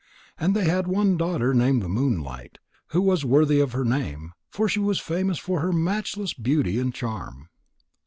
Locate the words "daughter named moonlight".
1.15-2.57